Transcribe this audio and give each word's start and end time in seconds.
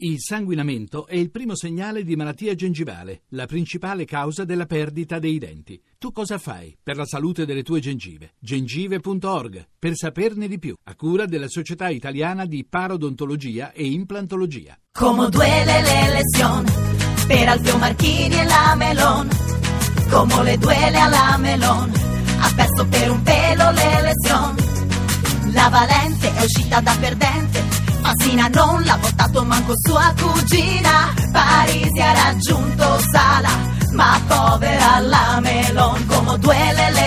Il 0.00 0.20
sanguinamento 0.20 1.08
è 1.08 1.16
il 1.16 1.28
primo 1.28 1.56
segnale 1.56 2.04
di 2.04 2.14
malattia 2.14 2.54
gengivale, 2.54 3.22
la 3.30 3.46
principale 3.46 4.04
causa 4.04 4.44
della 4.44 4.64
perdita 4.64 5.18
dei 5.18 5.38
denti. 5.38 5.82
Tu 5.98 6.12
cosa 6.12 6.38
fai 6.38 6.78
per 6.80 6.96
la 6.96 7.04
salute 7.04 7.44
delle 7.44 7.64
tue 7.64 7.80
gengive? 7.80 8.34
gengive.org 8.38 9.66
per 9.76 9.96
saperne 9.96 10.46
di 10.46 10.60
più, 10.60 10.76
a 10.84 10.94
cura 10.94 11.26
della 11.26 11.48
Società 11.48 11.88
Italiana 11.88 12.46
di 12.46 12.64
Parodontologia 12.64 13.72
e 13.72 13.86
Implantologia. 13.86 14.78
Como 14.92 15.28
duele 15.30 15.82
la 15.82 16.12
lesión, 16.12 16.64
per 17.26 17.48
Alfio 17.48 17.76
Marchini 17.78 18.38
e 18.38 18.44
la 18.44 18.74
Melon. 18.76 19.28
Como 20.10 20.42
le 20.44 20.58
duele 20.58 20.96
a 20.96 21.08
la 21.08 21.36
Melon, 21.38 21.92
ha 22.38 22.52
perso 22.54 22.86
per 22.86 23.10
un 23.10 23.22
pelo 23.24 23.70
le 23.72 24.02
lesion. 24.02 25.52
La 25.54 25.68
Valente 25.70 26.32
è 26.36 26.44
uscita 26.44 26.80
da 26.80 26.96
perdente 27.00 27.47
mattina 28.28 28.48
non 28.48 28.82
l'ha 28.84 28.98
portato 29.00 29.44
manco 29.44 29.74
sua 29.78 30.12
cugina. 30.20 31.14
Parisi 31.32 32.00
ha 32.00 32.12
raggiunto 32.12 33.00
Sala, 33.10 33.50
ma 33.92 34.20
povera 34.26 34.98
la 35.00 35.38
melon 35.40 36.06
come 36.06 36.38
due 36.38 36.72
la 36.74 36.97